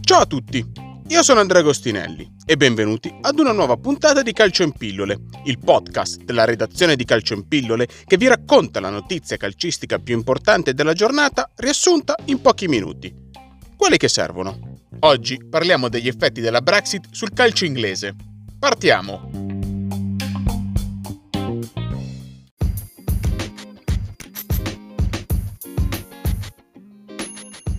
[0.00, 0.64] Ciao a tutti,
[1.08, 5.58] io sono Andrea Agostinelli e benvenuti ad una nuova puntata di Calcio in Pillole, il
[5.58, 10.72] podcast della redazione di Calcio in Pillole che vi racconta la notizia calcistica più importante
[10.72, 13.14] della giornata riassunta in pochi minuti.
[13.76, 14.78] Quelli che servono.
[15.00, 18.14] Oggi parliamo degli effetti della Brexit sul calcio inglese.
[18.58, 19.43] Partiamo!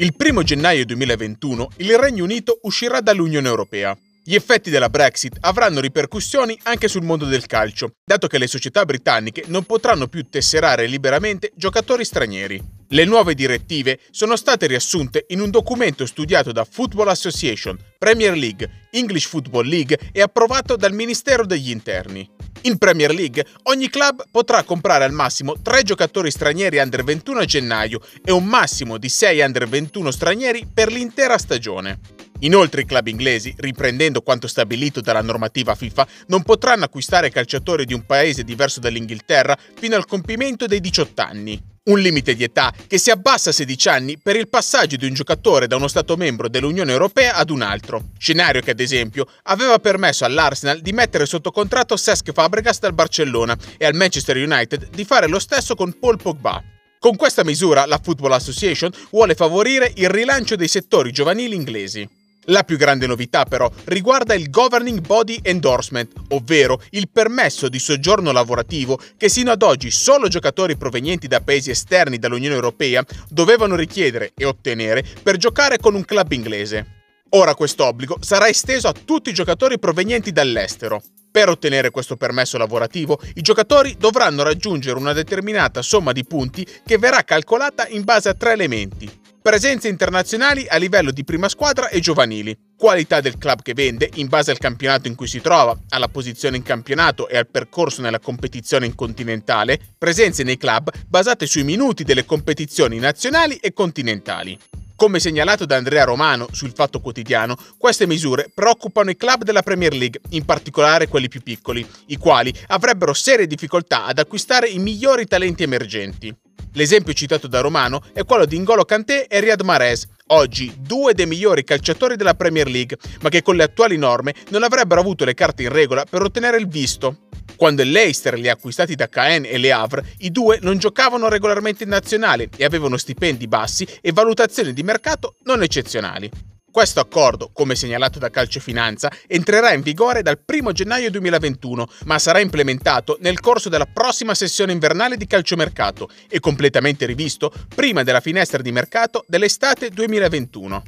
[0.00, 3.98] Il 1 gennaio 2021 il Regno Unito uscirà dall'Unione Europea.
[4.22, 8.84] Gli effetti della Brexit avranno ripercussioni anche sul mondo del calcio, dato che le società
[8.84, 12.62] britanniche non potranno più tesserare liberamente giocatori stranieri.
[12.90, 18.86] Le nuove direttive sono state riassunte in un documento studiato da Football Association, Premier League,
[18.92, 22.37] English Football League e approvato dal Ministero degli Interni.
[22.62, 27.44] In Premier League ogni club potrà comprare al massimo 3 giocatori stranieri under 21 a
[27.44, 32.00] gennaio e un massimo di 6 under 21 stranieri per l'intera stagione.
[32.40, 37.94] Inoltre i club inglesi, riprendendo quanto stabilito dalla normativa FIFA, non potranno acquistare calciatori di
[37.94, 42.98] un paese diverso dall'Inghilterra fino al compimento dei 18 anni un limite di età che
[42.98, 46.48] si abbassa a 16 anni per il passaggio di un giocatore da uno Stato membro
[46.48, 51.50] dell'Unione Europea ad un altro, scenario che ad esempio aveva permesso all'Arsenal di mettere sotto
[51.50, 56.16] contratto Cesc Fabregas dal Barcellona e al Manchester United di fare lo stesso con Paul
[56.20, 56.62] Pogba.
[56.98, 62.17] Con questa misura la Football Association vuole favorire il rilancio dei settori giovanili inglesi.
[62.50, 68.32] La più grande novità però riguarda il Governing Body Endorsement, ovvero il permesso di soggiorno
[68.32, 74.32] lavorativo che sino ad oggi solo giocatori provenienti da paesi esterni dall'Unione Europea dovevano richiedere
[74.34, 76.96] e ottenere per giocare con un club inglese.
[77.30, 81.02] Ora questo obbligo sarà esteso a tutti i giocatori provenienti dall'estero.
[81.30, 86.96] Per ottenere questo permesso lavorativo, i giocatori dovranno raggiungere una determinata somma di punti che
[86.96, 92.00] verrà calcolata in base a tre elementi presenze internazionali a livello di prima squadra e
[92.00, 96.08] giovanili, qualità del club che vende in base al campionato in cui si trova, alla
[96.08, 101.64] posizione in campionato e al percorso nella competizione in continentale, presenze nei club basate sui
[101.64, 104.58] minuti delle competizioni nazionali e continentali.
[104.96, 109.94] Come segnalato da Andrea Romano sul Fatto Quotidiano, queste misure preoccupano i club della Premier
[109.94, 115.26] League, in particolare quelli più piccoli, i quali avrebbero serie difficoltà ad acquistare i migliori
[115.26, 116.34] talenti emergenti.
[116.74, 121.26] L'esempio citato da Romano è quello di N'Golo Kanté e Riyad Mahrez, oggi due dei
[121.26, 125.34] migliori calciatori della Premier League, ma che con le attuali norme non avrebbero avuto le
[125.34, 127.26] carte in regola per ottenere il visto.
[127.56, 131.28] Quando il Leicester li ha acquistati da Caen e Le Havre, i due non giocavano
[131.28, 136.30] regolarmente in nazionale e avevano stipendi bassi e valutazioni di mercato non eccezionali.
[136.70, 142.18] Questo accordo, come segnalato da Calcio Finanza, entrerà in vigore dal 1 gennaio 2021, ma
[142.18, 148.20] sarà implementato nel corso della prossima sessione invernale di calciomercato e completamente rivisto prima della
[148.20, 150.82] finestra di mercato dell'estate 2021.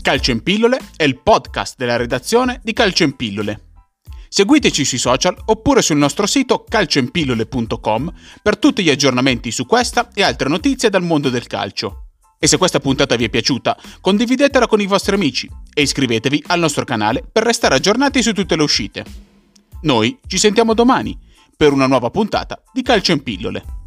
[0.00, 3.65] Calcio in pillole è il podcast della redazione di Calcio in pillole
[4.28, 10.22] Seguiteci sui social oppure sul nostro sito calcioempillole.com per tutti gli aggiornamenti su questa e
[10.22, 12.02] altre notizie dal mondo del calcio.
[12.38, 16.60] E se questa puntata vi è piaciuta, condividetela con i vostri amici e iscrivetevi al
[16.60, 19.04] nostro canale per restare aggiornati su tutte le uscite.
[19.82, 21.18] Noi ci sentiamo domani
[21.56, 23.85] per una nuova puntata di Calcio in Pillole.